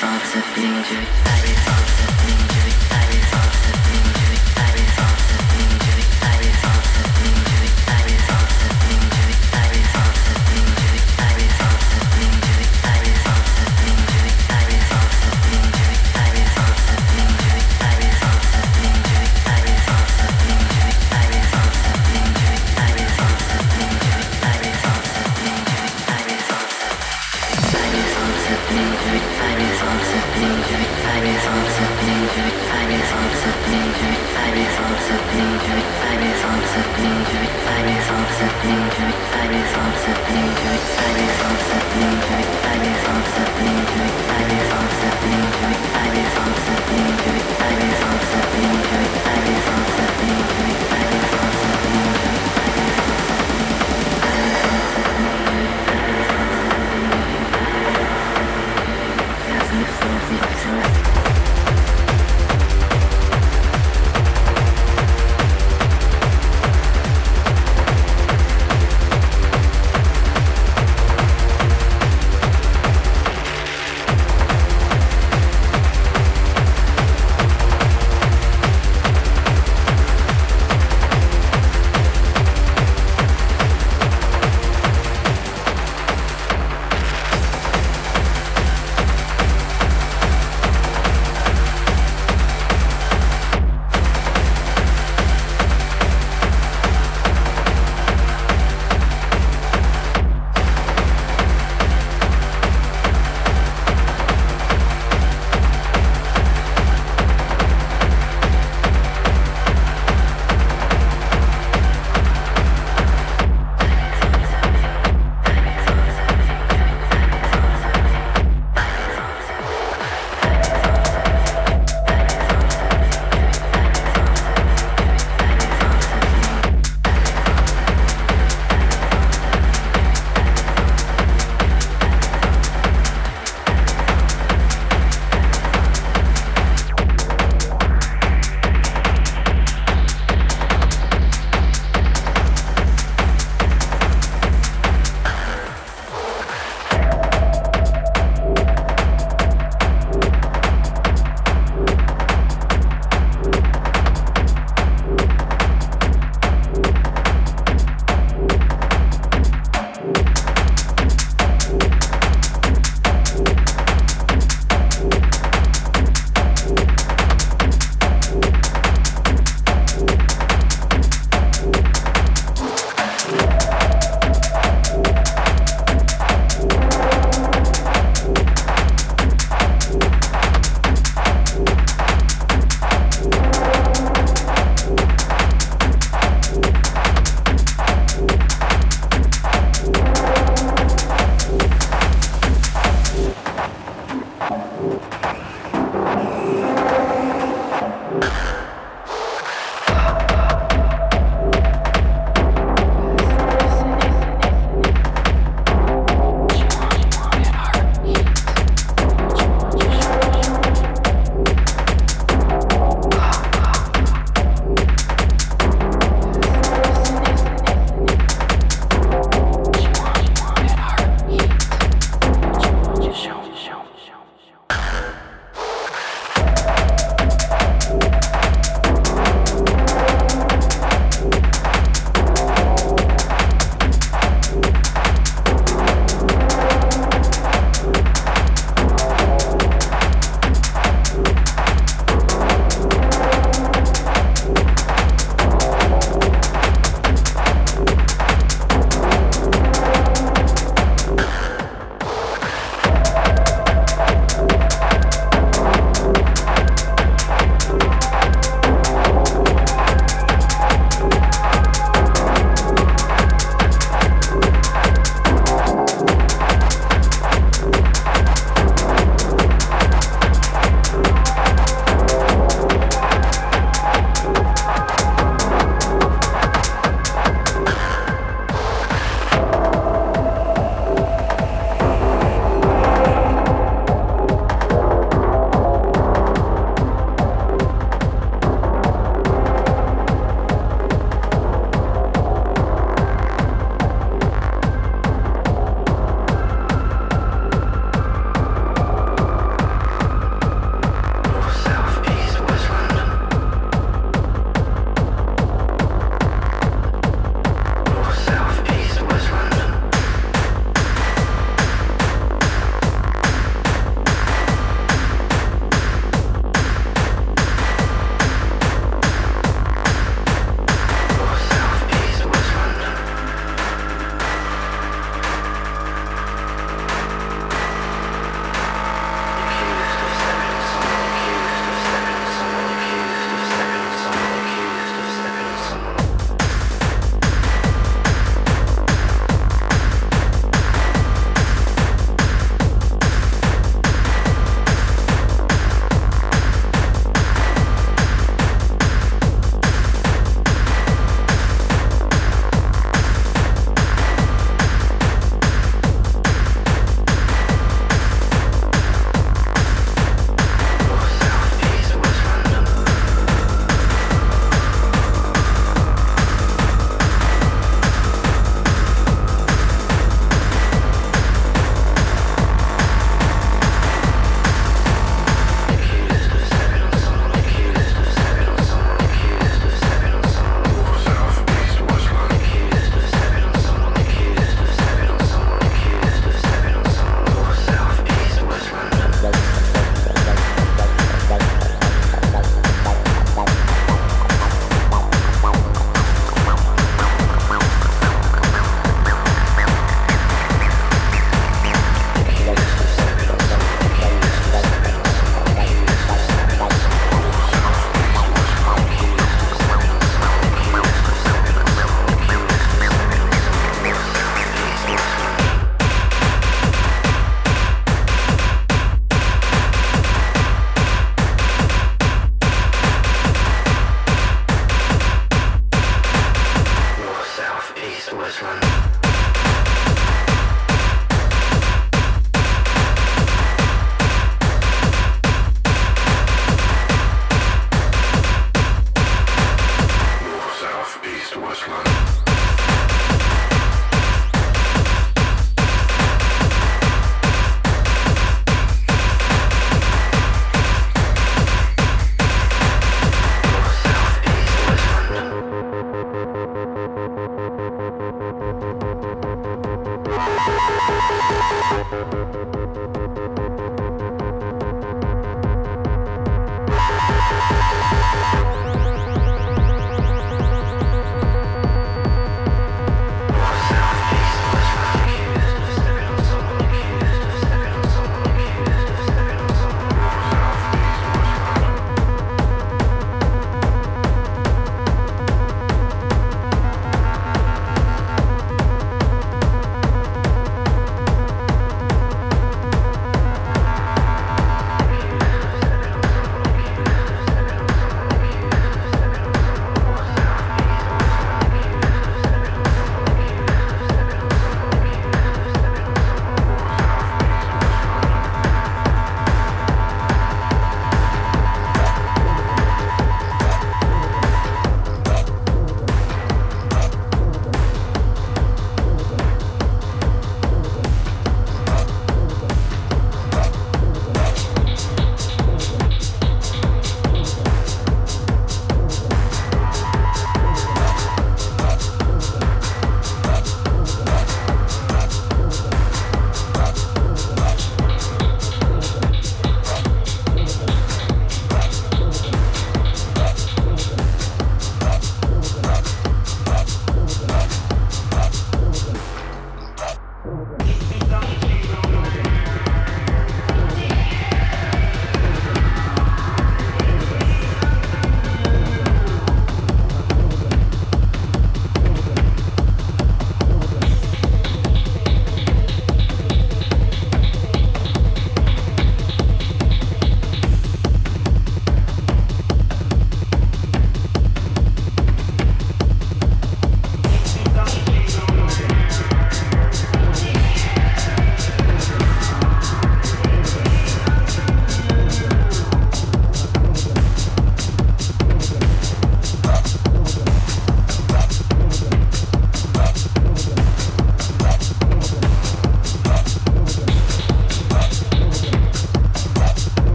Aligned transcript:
thoughts 0.00 0.34
of 0.34 0.42
danger, 0.54 0.96
Every 1.26 1.54
thought. 1.56 2.08
of 2.08 2.09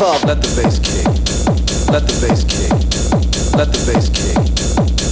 plug. 0.00 0.24
Let 0.24 0.40
the 0.40 0.48
bass 0.56 0.80
kick. 0.80 1.04
Let 1.92 2.08
the 2.08 2.16
bass 2.24 2.40
kick. 2.48 2.72
Let 3.52 3.68
the 3.68 3.80
bass 3.84 4.08
kick. 4.08 4.32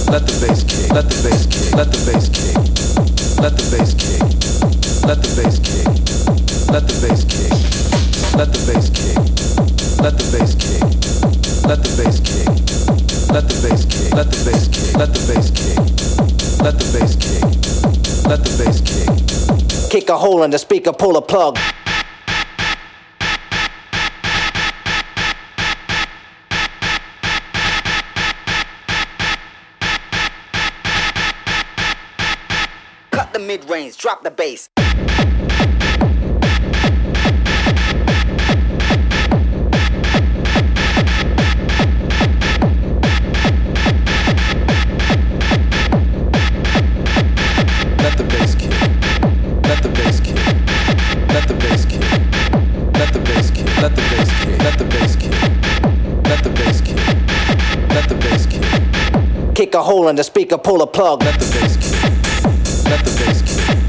Let 0.09 0.25
the 0.25 0.33
bass 0.41 0.65
kick. 0.65 0.89
Let 0.97 1.05
the 1.05 1.17
bass 1.21 1.45
kick. 1.45 1.77
Let 1.77 1.91
the 1.93 1.99
bass 2.09 2.25
kick. 2.33 2.57
Let 3.37 3.53
the 3.53 3.65
bass 3.69 3.93
kick. 4.01 4.17
Let 5.05 5.21
the 5.21 5.29
bass 5.37 5.57
kick. 5.61 5.85
Let 6.73 6.85
the 6.89 6.97
bass 7.05 7.21
kick. 7.29 7.53
Let 8.33 8.49
the 8.49 8.61
bass 8.65 8.89
kick. 8.97 9.17
Let 10.01 10.17
the 10.17 10.25
bass 10.33 10.57
kick. 10.57 10.81
Let 11.69 11.77
the 11.77 11.91
bass 12.01 12.17
kick. 12.25 12.49
Let 13.29 13.45
the 13.45 13.57
bass 13.61 13.85
kick. 13.85 14.09
Let 14.17 14.25
the 14.25 14.41
bass 14.49 14.65
kick. 14.73 14.89
Let 14.97 15.13
the 15.13 15.21
bass 15.29 15.49
kick. 15.53 15.77
Let 16.65 16.75
the 16.81 16.87
bass 16.97 17.13
kick. 17.21 17.45
Let 18.25 18.41
the 18.41 18.53
bass 18.57 18.77
kick. 18.81 19.91
Kick 19.91 20.09
a 20.09 20.17
hole 20.17 20.41
in 20.41 20.49
the 20.49 20.57
speaker, 20.57 20.93
pull 20.93 21.15
a 21.17 21.21
plug. 21.21 21.59
The 34.23 34.31
bass 34.31 34.69
Let 47.99 48.17
the 48.17 48.23
bass 48.23 48.55
kick, 48.55 48.71
let 49.63 49.83
the 49.83 49.89
bass 49.89 50.19
kick, 50.19 50.35
let 51.33 51.47
the 51.47 51.53
bass 51.53 51.85
kick, 51.85 52.01
not 52.93 53.13
the 53.13 53.19
bass 53.19 53.51
kick, 53.51 53.65
let 53.77 53.93
the 53.93 53.99
bass 53.99 54.31
kick, 54.31 54.57
let 54.57 54.77
the 54.77 54.85
bass 54.85 55.15
kick, 55.15 55.31
not 56.23 56.43
the 56.43 56.49
bass 56.49 56.81
kick, 56.81 56.97
let 57.89 58.09
the 58.09 58.15
bass 58.15 58.45
kick. 58.45 59.55
Kick 59.55 59.75
a 59.75 59.81
hole 59.81 60.07
in 60.09 60.15
the 60.15 60.23
speaker, 60.23 60.57
pull 60.57 60.81
a 60.81 60.87
plug. 60.87 61.23
Let 61.23 61.39
the 61.39 61.45
bass 61.45 61.77
kick. 61.77 61.91
Let 62.89 63.05
the 63.05 63.11
bass 63.25 63.41
kick. 63.41 63.88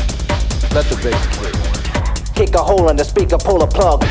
Let 0.73 0.85
the 0.85 0.95
bass. 1.03 2.31
Kick 2.33 2.55
a 2.55 2.59
hole 2.59 2.87
in 2.89 2.95
the 2.95 3.03
speaker, 3.03 3.37
pull 3.37 3.61
a 3.61 3.67
plug. 3.67 4.05